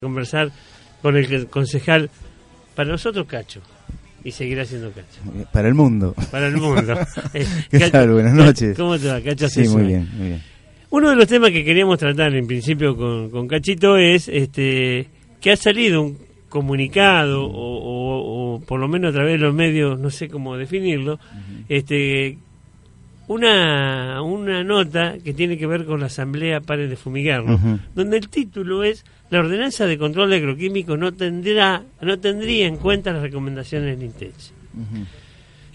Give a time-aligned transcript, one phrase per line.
[0.00, 0.52] conversar
[1.02, 2.08] con el concejal,
[2.76, 3.60] para nosotros Cacho,
[4.22, 5.48] y seguirá siendo Cacho.
[5.52, 6.14] Para el mundo.
[6.30, 6.94] Para el mundo.
[7.34, 8.12] Eh, ¿Qué tal?
[8.12, 8.76] Buenas noches.
[8.76, 9.48] ¿Cómo te va, Cacho?
[9.48, 10.42] Sí, muy bien, muy bien.
[10.90, 15.08] Uno de los temas que queríamos tratar en principio con, con Cachito es este
[15.40, 16.18] que ha salido un
[16.48, 21.18] comunicado o, por lo menos a través de los medios, no sé cómo definirlo,
[21.68, 22.38] este
[23.28, 27.60] una, una nota que tiene que ver con la Asamblea Pare de Fumigarnos,
[27.94, 32.78] donde el título es La ordenanza de control de agroquímicos no tendrá no tendría en
[32.78, 34.52] cuenta las recomendaciones del INTECH.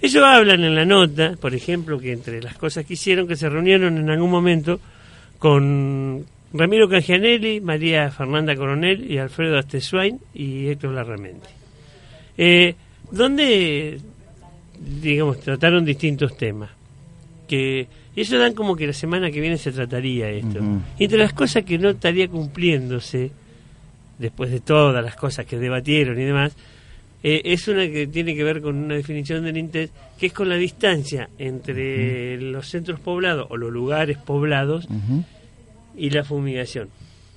[0.02, 3.48] Ellos hablan en la nota, por ejemplo, que entre las cosas que hicieron, que se
[3.48, 4.80] reunieron en algún momento
[5.38, 11.48] con Ramiro Cangianelli, María Fernanda Coronel y Alfredo Astesuain y Héctor Larramendi.
[12.36, 12.74] Eh,
[13.12, 14.00] donde,
[15.02, 16.72] digamos, trataron distintos temas
[17.48, 20.60] que eso dan como que la semana que viene se trataría esto.
[21.00, 23.32] Y entre las cosas que no estaría cumpliéndose,
[24.20, 26.56] después de todas las cosas que debatieron y demás,
[27.24, 30.50] eh, es una que tiene que ver con una definición del INTES, que es con
[30.50, 34.88] la distancia entre los centros poblados o los lugares poblados
[35.96, 36.90] y la fumigación.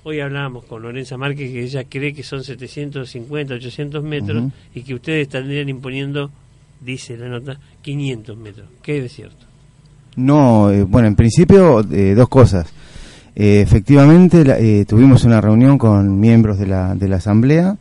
[0.02, 4.94] Hoy hablábamos con Lorenza Márquez que ella cree que son 750, 800 metros y que
[4.94, 6.30] ustedes estarían imponiendo,
[6.80, 8.68] dice la nota, 500 metros.
[8.82, 9.46] ¿Qué es cierto?
[10.16, 12.66] No, eh, bueno, en principio eh, dos cosas.
[13.34, 17.76] Eh, efectivamente, tuvimos una reunión con miembros de la, de la Asamblea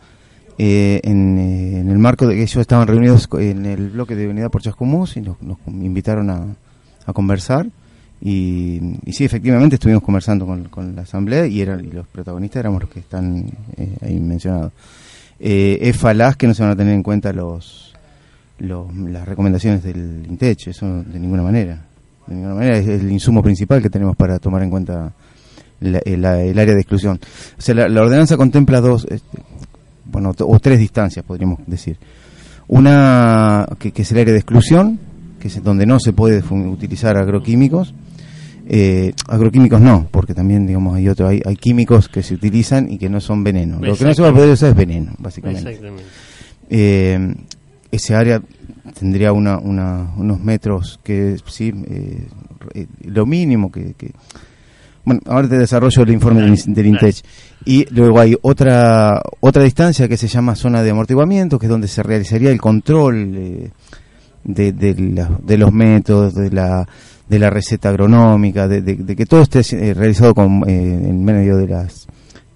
[0.58, 5.16] en, el marco de que ellos estaban reunidos en el bloque de Unidad por Chascomús
[5.16, 6.46] y nos, invitaron a,
[7.06, 7.68] a conversar.
[8.22, 12.90] Y, sí, efectivamente estuvimos conversando con, la Asamblea y, eran, y los protagonistas éramos los
[12.90, 13.46] que están
[14.02, 14.74] ahí mencionados.
[15.40, 17.94] es falaz que no se van a tener en cuenta los,
[18.60, 21.95] los las recomendaciones del INTECH, eso de ninguna manera
[22.28, 25.14] de ninguna manera es el insumo principal que tenemos para tomar en cuenta
[25.82, 27.20] el, área de exclusión.
[27.58, 29.40] O sea, la, ordenanza contempla dos, este,
[30.06, 31.98] bueno, o tres distancias, podríamos decir.
[32.68, 35.00] Una que, es el área de exclusión,
[35.40, 37.94] que es donde no se puede utilizar agroquímicos.
[38.68, 43.10] Eh, agroquímicos no, porque también digamos hay otro, hay, químicos que se utilizan y que
[43.10, 43.78] no son veneno.
[43.80, 45.80] Lo que no se va a poder usar es veneno, básicamente.
[46.70, 47.36] Eh,
[47.92, 48.42] ese área
[48.94, 52.28] tendría una, unos metros que sí, eh,
[52.74, 53.94] eh, lo mínimo que,
[55.04, 57.24] Bueno, ahora te desarrollo el informe del, INTECH.
[57.66, 61.88] Y luego hay otra otra distancia que se llama zona de amortiguamiento, que es donde
[61.88, 63.72] se realizaría el control eh,
[64.44, 66.88] de, de, los métodos, de la,
[67.28, 69.64] de la receta agronómica, de, que todo esté
[69.96, 72.08] realizado con, en medio de las,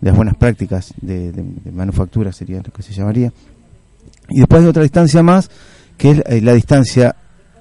[0.01, 1.33] de las buenas prácticas de,
[1.71, 3.31] manufactura, sería lo que se llamaría.
[4.29, 5.49] Y después hay otra distancia más,
[5.99, 7.15] que es eh, la distancia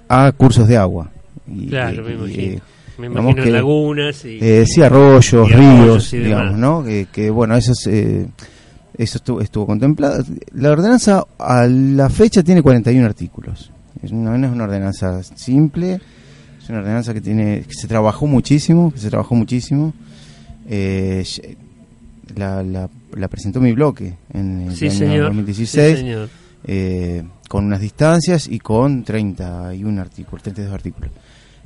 [0.08, 1.10] a cursos de agua.
[1.68, 2.60] claro, me imagino.
[2.96, 6.84] me imagino lagunas y, eh, sí, arroyos, ríos, digamos, ¿no?
[7.12, 8.26] Que, bueno, eso eh,
[8.96, 10.24] eso estuvo, estuvo contemplado.
[10.52, 13.70] La ordenanza a la fecha tiene 41 artículos.
[14.02, 16.00] Es una, no es una ordenanza simple,
[16.62, 19.92] es una ordenanza que tiene que se trabajó muchísimo, que se trabajó muchísimo.
[22.36, 25.66] la, la, presentó mi bloque en el año 2016.
[25.68, 26.28] Sí, señor
[26.64, 31.10] eh, con unas distancias y con 31 artículos, 32 artículos.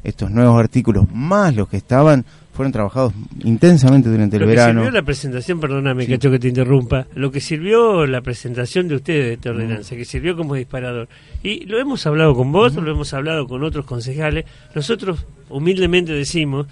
[0.04, 3.12] Estos nuevos artículos, más los que estaban, fueron trabajados
[3.44, 4.72] intensamente durante el verano.
[4.72, 8.88] Lo que sirvió la presentación, perdóname, Cacho, que te interrumpa, lo que sirvió la presentación
[8.88, 11.08] de ustedes de esta ordenanza, que sirvió como disparador.
[11.42, 14.44] Y lo hemos hablado con vos, lo hemos hablado con otros concejales.
[14.74, 16.66] Nosotros humildemente decimos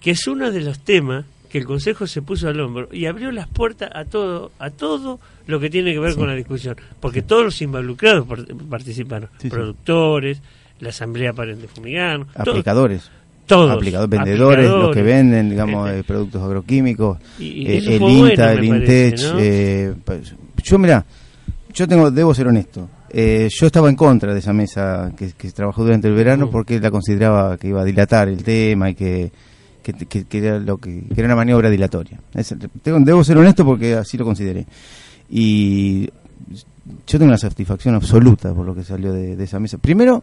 [0.00, 3.32] que es uno de los temas que el Consejo se puso al hombro y abrió
[3.32, 7.22] las puertas a todo, a todo lo que tiene que ver con la discusión, porque
[7.22, 8.26] todos los involucrados
[8.70, 10.40] participaron, productores,
[10.78, 13.10] la Asamblea para de Fumigar, aplicadores.
[13.46, 13.72] Todos.
[13.72, 16.04] Aplicadores, vendedores, los que venden, digamos, este.
[16.04, 19.34] productos agroquímicos, eh, el INTA, el INTECH.
[19.40, 21.04] Eh, pues, yo, mira,
[21.74, 22.88] yo tengo, debo ser honesto.
[23.08, 26.50] Eh, yo estaba en contra de esa mesa que, que trabajó durante el verano mm.
[26.50, 29.32] porque la consideraba que iba a dilatar el tema y que
[29.82, 32.20] que, era lo que, era una maniobra dilatoria.
[32.82, 34.66] debo ser honesto porque así lo consideré.
[35.28, 36.08] Y
[37.06, 39.78] yo tengo una satisfacción absoluta por lo que salió de, esa mesa.
[39.78, 40.22] Primero,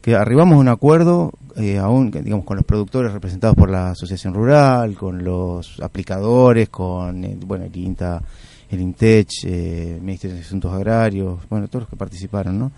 [0.00, 4.34] que arribamos a un acuerdo, eh, aún, digamos, con los productores representados por la Asociación
[4.34, 8.22] Rural, con los aplicadores, con, el, bueno, el INTA,
[8.70, 12.72] el INTECH, eh, Ministerio de Asuntos Agrarios, bueno, todos los que participaron, ¿no?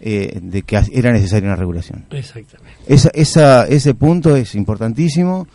[0.00, 2.04] Eh, de que era necesaria una regulación.
[2.10, 2.78] Exactamente.
[2.86, 5.48] Esa, esa, ese punto es importantísimo.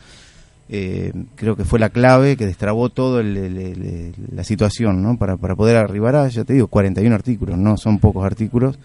[0.68, 5.18] Eh, creo que fue la clave que destrabó todo la situación, ¿no?
[5.18, 8.80] Para, para poder arribar a, ya te digo, 41 artículos, no son pocos artículos,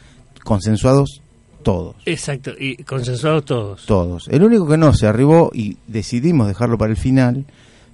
[0.44, 1.23] consensuados
[1.62, 1.97] todos.
[2.05, 3.87] Exacto, y consensuados todos.
[3.87, 4.29] Todos.
[4.29, 7.44] El único que no se arribó y decidimos dejarlo para el final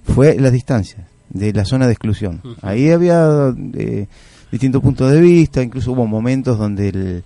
[0.03, 1.07] fue las distancias.
[1.29, 2.41] de la zona de exclusión.
[2.61, 4.05] Ahí había eh,
[4.51, 7.23] distintos puntos de vista, incluso hubo momentos donde el,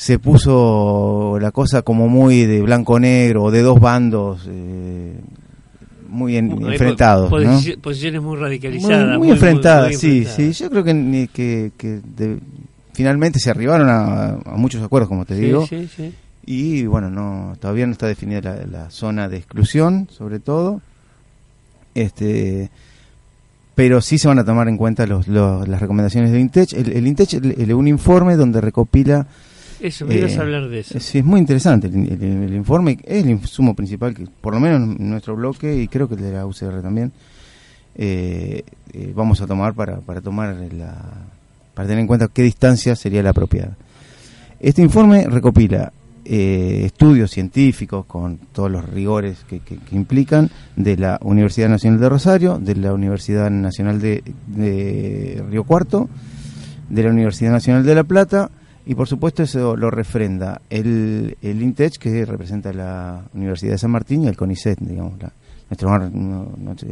[0.00, 5.14] se puso la cosa como muy de blanco-negro o de dos bandos eh,
[6.08, 7.30] muy enfrentados.
[7.82, 9.18] Posiciones muy radicalizadas.
[9.18, 10.52] Muy, enfrentadas, sí, sí.
[10.52, 12.38] Yo creo que, que, que
[12.94, 15.68] finalmente se arribaron a, muchos acuerdos, como te digo.
[16.46, 20.80] Y bueno, no todavía no está definida la, zona de exclusión, sobre todo.
[21.94, 22.70] Este,
[23.74, 26.72] pero sí se van a tomar en cuenta los, las recomendaciones de INTECH.
[26.72, 29.26] El, el INTECH es un informe donde recopila
[29.80, 31.00] eso, me ibas a eh, hablar de eso.
[31.00, 35.10] Sí, es muy interesante el, informe, es el insumo principal, que por lo menos en
[35.10, 37.12] nuestro bloque y creo que el de la UCR también,
[37.94, 38.62] eh,
[38.92, 40.96] eh, vamos a tomar para, para tomar la,
[41.74, 43.76] para tener en cuenta qué distancia sería la apropiada.
[44.58, 45.92] Este informe recopila
[46.22, 52.58] estudios científicos con todos los rigores que, que, implican de la Universidad Nacional de Rosario,
[52.58, 56.08] de la Universidad Nacional de, de Río Cuarto,
[56.88, 58.50] de la Universidad Nacional de La Plata,
[58.86, 63.90] y por supuesto eso lo refrenda el, el INTECH, que representa la Universidad de San
[63.90, 65.14] Martín, y el CONICET, digamos,
[65.70, 65.94] nuestro,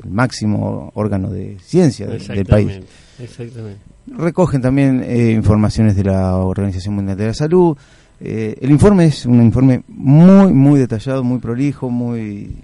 [0.03, 2.81] el máximo órgano de ciencia del país.
[3.19, 3.81] Exactamente.
[4.07, 7.77] Recogen también eh, informaciones de la Organización Mundial de la Salud.
[8.21, 12.57] Eh, el informe es un informe muy, muy detallado, muy prolijo, muy,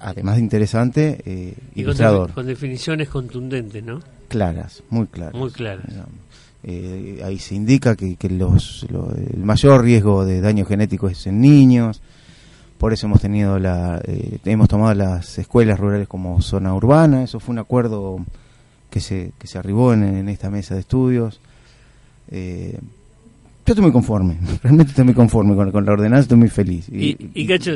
[0.00, 2.32] además de interesante, eh, y ilustrador.
[2.32, 4.00] Con, definiciones contundentes, ¿no?
[4.28, 5.34] Claras, muy claras.
[5.34, 5.86] Muy claras.
[6.66, 12.00] Eh, ahí se indica que, los, el mayor riesgo de daño genético es en niños,
[12.78, 17.38] por eso hemos tenido la, eh, hemos tomado las escuelas rurales como zona urbana, eso
[17.38, 18.24] fue un acuerdo
[18.90, 21.40] que se, que se arribó en, esta mesa de estudios.
[22.30, 22.78] Eh,
[23.66, 26.88] yo estoy muy conforme, realmente estoy muy conforme con, la ordenanza, estoy muy feliz.
[26.88, 27.72] Y, y, Cacho,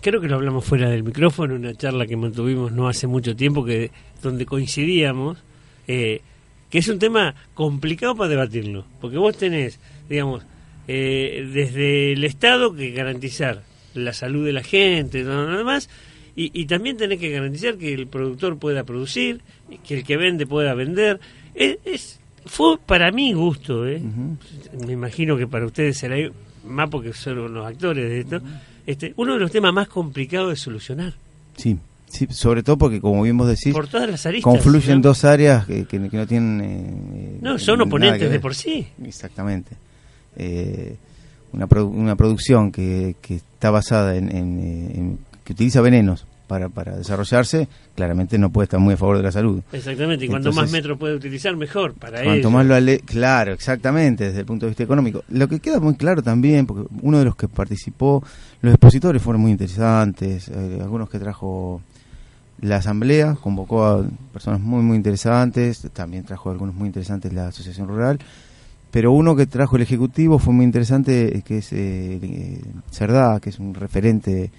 [0.00, 3.64] creo que lo hablamos fuera del micrófono, una charla que mantuvimos no hace mucho tiempo,
[3.64, 5.38] que donde coincidíamos,
[5.86, 6.22] eh,
[6.70, 9.78] que es un tema complicado para debatirlo, porque vos tenés,
[10.08, 10.44] digamos,
[10.88, 13.62] eh, desde el Estado que garantizar
[13.94, 15.90] la salud de la gente, nada demás,
[16.36, 19.40] y, y, también tenés que garantizar que el productor pueda producir,
[19.86, 21.20] que el que vende pueda vender.
[21.54, 24.00] Es, fue para mi gusto, ¿eh?
[24.86, 26.16] me imagino que para ustedes será
[26.64, 28.40] más porque son los actores de esto,
[28.86, 31.14] este, uno de los temas más complicados de solucionar.
[31.56, 31.76] Sí,
[32.10, 35.64] Sí, sobre todo porque, como bien vos decís, por todas las aristas, confluyen dos áreas
[35.64, 36.60] que, que, no tienen...
[37.14, 38.88] Eh, no, son oponentes de por sí.
[39.04, 39.76] Exactamente.
[40.36, 40.96] Eh,
[41.52, 47.68] una, una producción que, que está basada en, en, que utiliza venenos para, para desarrollarse,
[47.94, 49.62] claramente no puede estar muy a favor de la salud.
[49.72, 52.74] Exactamente, y cuanto más metros puede utilizar, mejor para cuanto más lo
[53.04, 55.22] Claro, exactamente, desde el punto de vista económico.
[55.28, 58.24] Lo que queda muy claro también, porque uno de los que participó,
[58.62, 61.82] los expositores fueron muy interesantes, eh, algunos que trajo
[62.62, 67.86] la asamblea convocó a personas muy muy interesantes, también trajo algunos muy interesantes la asociación
[67.86, 68.18] rural,
[68.90, 72.60] pero uno que trajo el ejecutivo fue muy interesante, eh, que es eh,
[72.90, 74.50] Cerdá, que es un referente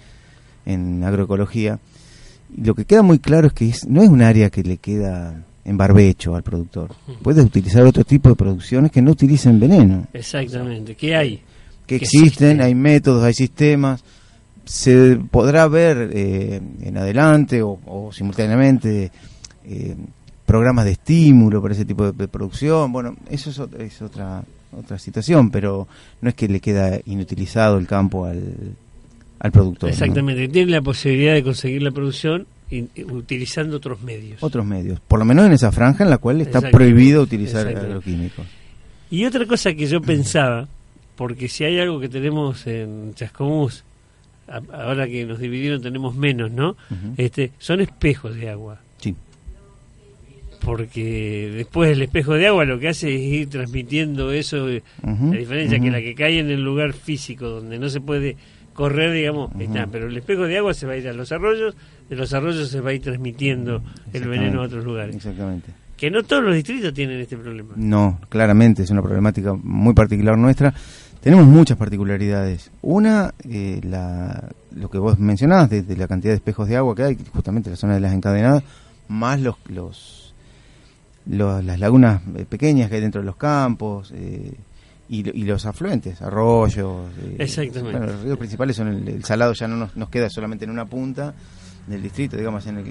[0.66, 1.78] en agroecología.
[2.56, 5.42] Y lo que queda muy claro es que no es un área que le queda
[5.64, 6.90] en barbecho al productor.
[7.22, 10.06] Puede utilizar otro tipo de producciones que no utilicen veneno.
[10.12, 11.42] Exactamente, ¿qué hay?
[11.86, 14.02] Que, existen, hay métodos, hay sistemas
[14.64, 19.10] se podrá ver eh, en adelante o, simultáneamente
[19.64, 19.96] eh,
[20.46, 22.92] programas de estímulo para ese tipo de, producción.
[22.92, 25.86] Bueno, eso es, otra otra situación, pero
[26.22, 28.74] no es que le queda inutilizado el campo al,
[29.42, 29.90] al productor.
[29.90, 32.46] Exactamente, tiene la posibilidad de conseguir la producción
[33.10, 34.40] utilizando otros medios.
[34.40, 38.46] Otros medios, por lo menos en esa franja en la cual está prohibido utilizar agroquímicos.
[39.10, 40.68] Y otra cosa que yo pensaba,
[41.16, 43.82] porque si hay algo que tenemos en Chascomús
[44.72, 46.76] ahora que nos dividieron tenemos menos, ¿no?
[47.16, 48.78] Este, son espejos de agua.
[48.98, 49.16] Sí.
[50.64, 55.80] Porque después el espejo de agua lo que hace es ir transmitiendo eso, la diferencia
[55.80, 58.36] que la que cae en el lugar físico donde no se puede
[58.74, 61.76] correr, digamos, está, pero el espejo de agua se va a ir a los arroyos,
[62.08, 65.16] de los arroyos se va a ir transmitiendo el veneno a otros lugares.
[65.16, 65.72] Exactamente.
[65.96, 67.74] Que no todos los distritos tienen este problema.
[67.76, 70.74] No, claramente es una problemática muy particular nuestra.
[71.20, 72.72] Tenemos muchas particularidades.
[72.82, 77.04] Una, eh, la, lo que vos mencionabas, de, la cantidad de espejos de agua que
[77.04, 78.64] hay, justamente en la zona de las encadenadas,
[79.06, 80.34] más los, los,
[81.26, 84.54] las lagunas eh, pequeñas que hay dentro de los campos eh,
[85.08, 87.10] y, los afluentes, arroyos.
[87.38, 87.98] Exactamente.
[87.98, 91.34] Bueno, los ríos principales son el, salado, ya no nos, queda solamente en una punta
[91.86, 92.84] del distrito, digamos, en el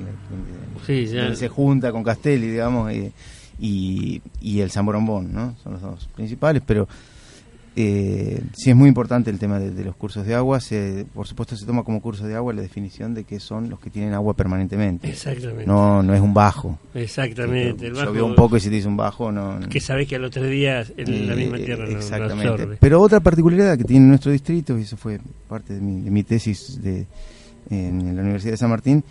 [0.86, 5.56] que se junta con Castelli, digamos, y, y el San Borombón, ¿no?
[5.64, 6.88] Son los dos principales, pero
[7.74, 10.60] eh, sí es muy importante el tema de, los cursos de agua.
[10.60, 13.80] Se, por supuesto se toma como curso de agua la definición de que son los
[13.80, 15.10] que tienen agua permanentemente.
[15.10, 15.66] Exactamente.
[15.66, 16.78] No, no es un bajo.
[16.94, 17.88] Exactamente.
[17.88, 19.60] El bajo, un poco y si te dice un bajo, no.
[19.70, 22.78] Que sabes que al otro día en la misma tierra no, exactamente.
[22.80, 26.24] Pero otra particularidad que tiene nuestro distrito, y eso fue parte de mi, de mi
[26.24, 27.06] tesis de,
[27.70, 29.04] en la Universidad de San Martín,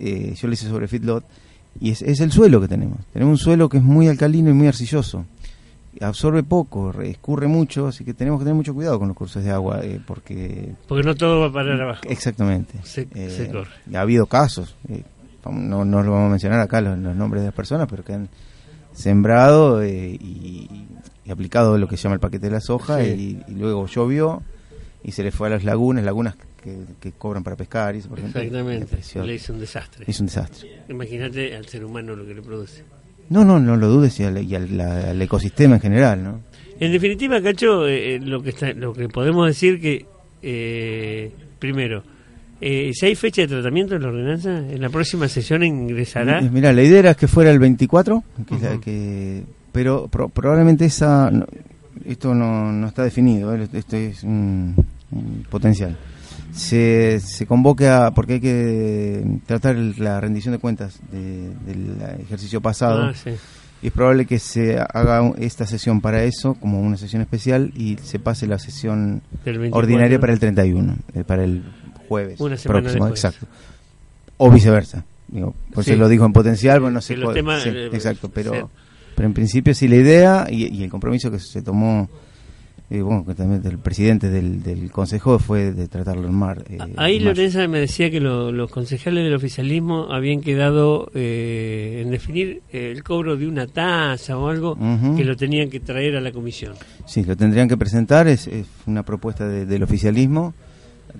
[0.00, 1.24] eh, yo le hice sobre feedlot,
[1.80, 2.98] y es, es el suelo que tenemos.
[3.12, 5.24] Tenemos un suelo que es muy alcalino y muy arcilloso
[6.00, 9.50] absorbe poco, escurre mucho, así que tenemos que tener mucho cuidado con los cursos de
[9.50, 10.74] agua, eh, porque...
[10.86, 12.02] Porque no todo va a parar abajo.
[12.08, 12.74] Exactamente.
[12.84, 13.70] Se, eh, corre.
[13.96, 15.02] Ha habido casos, eh,
[15.50, 18.28] no, no lo vamos a mencionar acá los, nombres de las personas, pero que han
[18.92, 20.86] sembrado y,
[21.30, 24.42] aplicado lo que se llama el paquete de la soja y, luego llovió
[25.02, 26.36] y se le fue a las lagunas, lagunas
[27.00, 28.40] que, cobran para pescar y eso, por ejemplo.
[28.40, 30.04] Exactamente, le hizo un desastre.
[30.06, 30.82] Hizo un desastre.
[30.88, 32.84] Imagínate al ser humano lo que le produce.
[33.30, 36.40] No, no, no lo dudes y al, ecosistema en general, ¿no?
[36.80, 40.06] En definitiva, Cacho, eh, eh, lo que está, lo que podemos decir que
[40.42, 42.02] eh, primero,
[42.60, 46.40] eh, si hay fecha de tratamiento en la ordenanza, en la próxima sesión ingresará.
[46.40, 48.22] Mira, la idea era que fuera el 24,
[48.82, 49.42] que,
[49.72, 51.30] pero probablemente esa,
[52.04, 54.74] esto no, no está definido, esto es un
[55.50, 55.96] potencial
[56.58, 63.04] se, se convoque a, porque hay que tratar la rendición de cuentas del ejercicio pasado.
[63.04, 63.30] Ah,
[63.80, 68.18] es probable que se haga esta sesión para eso, como una sesión especial, y se
[68.18, 69.22] pase la sesión
[69.70, 71.62] ordinaria para el 31, eh, para el
[72.08, 73.46] jueves próximo, exacto.
[74.36, 75.04] O viceversa.
[75.28, 77.14] Digo, por si lo dijo en potencial, bueno, no sé.
[77.14, 78.68] Eh, exacto, pero,
[79.14, 82.08] pero en principio sí la idea y, y el compromiso que se tomó
[82.90, 86.64] y bueno, que también el presidente del, del consejo fue de tratarlo en mar.
[86.70, 92.62] Eh, Ahí Lorenza me decía que los concejales del oficialismo habían quedado eh, en definir
[92.72, 94.78] el cobro de una tasa o algo
[95.16, 96.74] que lo tenían que traer a la comisión.
[97.04, 98.48] Sí, lo tendrían que presentar, es,
[98.86, 100.54] una propuesta del oficialismo,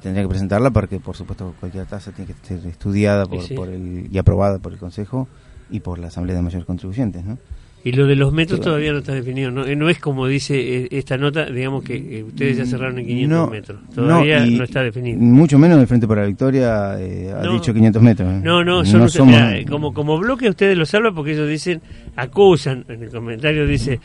[0.00, 4.08] tendrían que presentarla porque por supuesto cualquier tasa tiene que ser estudiada por, por el,
[4.10, 5.28] y aprobada por el consejo
[5.70, 7.36] y por la Asamblea de Mayores Contribuyentes, ¿no?
[7.84, 9.50] Y lo de los metros todavía no está definido.
[9.50, 13.06] No, no es como dice eh, esta nota, digamos que eh, ustedes ya cerraron en
[13.06, 13.80] 500 metros.
[13.94, 15.18] Todavía no, está definido.
[15.20, 18.42] Mucho menos el Frente para la Victoria eh, ha dicho 500 metros.
[18.42, 19.42] No, no, no somos...
[19.68, 21.80] como, como bloque ustedes lo salvan porque ellos dicen,
[22.16, 24.00] acusan, en el comentario dice,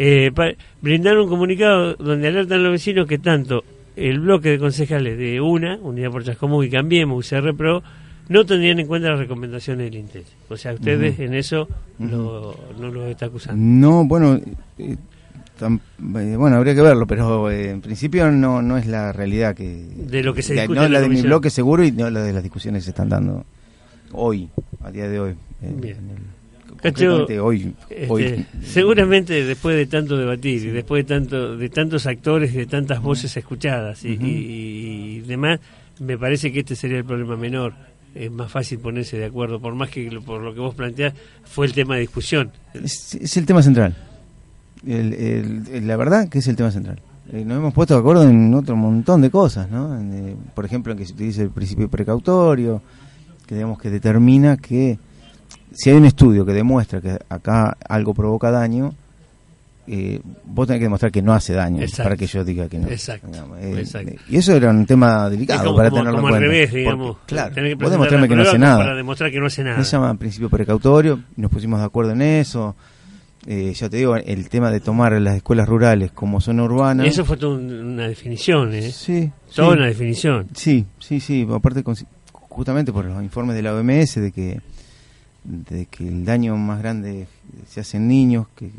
[0.00, 0.30] eh,
[0.80, 3.64] brindaron un comunicado donde alertan a los vecinos que tanto
[3.96, 7.82] el bloque de concejales de UNA, Unidad por Chascomú y Cambiemos, UCR Pro,
[8.28, 10.24] no tendrían en cuenta las recomendaciones del INTEL.
[10.48, 11.68] O sea, ustedes en eso
[11.98, 13.60] no lo está acusando.
[13.62, 14.36] No, bueno,
[14.78, 14.96] eh,
[15.60, 19.86] eh, bueno, habría que verlo, pero eh, en principio no no es la realidad que...
[19.96, 20.78] De lo que se discute.
[20.78, 22.90] No es la, de mi bloque seguro y no la de las discusiones que se
[22.90, 23.44] están dando
[24.12, 24.48] hoy,
[24.82, 25.34] a día de hoy.
[25.60, 25.96] Bien.
[27.40, 32.58] hoy, este, seguramente después de tanto debatir y después de tanto de tantos actores y
[32.58, 35.58] de tantas voces escuchadas y, y, demás
[35.98, 37.74] me parece que este sería el problema menor
[38.18, 41.66] es más fácil ponerse de acuerdo, por más que por lo que vos planteás fue
[41.66, 42.50] el tema de discusión.
[42.74, 43.96] Es, el tema central.
[44.84, 47.00] la verdad que es el tema central.
[47.32, 49.96] Eh, nos hemos puesto de acuerdo en otro montón de cosas, ¿no?
[50.00, 52.82] Eh, por ejemplo, en que se utilice el principio precautorio,
[53.46, 54.98] que digamos que determina que
[55.72, 58.94] si hay un estudio que demuestra que acá algo provoca daño,
[59.90, 62.88] eh, vos tenés que demostrar que no hace daño para que yo diga que no.
[62.88, 63.28] Exacto.
[63.58, 66.36] Eh, y eso era un tema delicado para tenerlo en cuenta.
[66.36, 67.16] Al revés, digamos.
[67.24, 68.78] claro, vos demostrarme que no hace nada.
[68.78, 69.82] Para demostrar que no hace nada.
[69.82, 72.76] Se llama principio precautorio, nos pusimos de acuerdo en eso.
[73.46, 77.06] Eh, ya te digo, el tema de tomar las escuelas rurales como zona urbana.
[77.06, 78.90] Eso fue toda una definición, ¿eh?
[78.92, 79.30] Sí.
[79.54, 80.48] Toda una definición.
[80.52, 81.48] Sí, sí, sí.
[81.50, 81.82] Aparte,
[82.32, 84.60] justamente por los informes de la OMS de que,
[85.44, 87.26] de que el daño más grande
[87.66, 88.70] se hace en niños, que.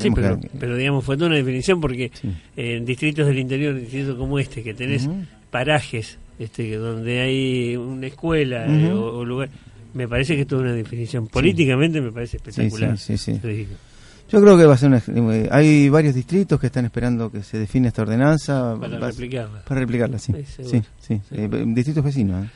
[0.00, 0.10] Sí,
[0.58, 2.10] pero, digamos, fue toda una definición porque
[2.56, 5.08] en distritos del interior, distritos como este, que tenés
[5.50, 9.50] parajes este donde hay una escuela eh, o, lugar,
[9.92, 11.26] me parece que es toda una definición.
[11.26, 12.96] Políticamente me parece espectacular.
[12.96, 15.02] Yo creo que va a ser una,
[15.34, 19.62] eh, hay varios distritos que están esperando que se define esta ordenanza para replicarla.
[19.64, 20.32] Para replicarla, sí.
[20.46, 22.46] Sí, sí, eh, distritos vecinos.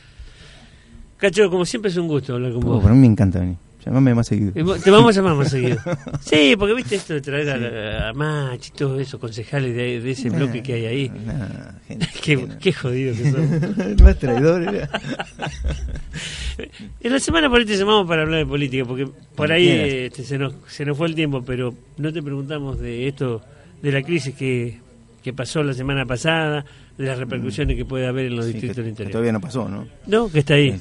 [1.16, 2.82] Cacho, como siempre es un gusto hablar con vos.
[2.82, 3.56] Para mí me encanta venir.
[3.84, 4.52] Llamame más seguido.
[4.52, 5.78] Te vamos a llamar más seguido.
[6.20, 10.30] Sí, porque viste esto de traer a, a, Mach y todos esos concejales de, ese
[10.30, 11.12] bloque que hay ahí.
[12.22, 13.96] qué, jodido que son.
[14.02, 14.88] más traidor
[17.00, 20.24] en la semana por ahí te llamamos para hablar de política, porque por ahí este,
[20.24, 23.42] se, nos, se nos fue el tiempo, pero no te preguntamos de esto,
[23.82, 24.78] de la crisis que,
[25.24, 26.66] que pasó la semana pasada,
[26.98, 29.10] de las repercusiones que puede haber en los distritos del interior.
[29.10, 29.86] todavía no pasó, ¿no?
[30.06, 30.76] No, que está ahí.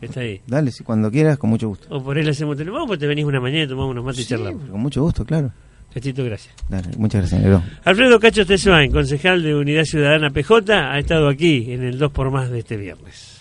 [0.00, 0.40] Está ahí.
[0.46, 1.88] Dale, si cuando quieras, con mucho gusto.
[1.90, 4.24] O por él hacemos teléfono, pues te venís una mañana y tomamos unos mates y
[4.26, 4.70] charlamos.
[4.70, 5.50] Con mucho gusto, claro.
[5.92, 6.54] Cachito, gracias.
[6.68, 7.62] Dale, muchas gracias, negro.
[7.82, 12.30] Alfredo Cacho Tesuain, concejal de Unidad Ciudadana PJ, ha estado aquí en el 2 por
[12.30, 13.37] más de este viernes.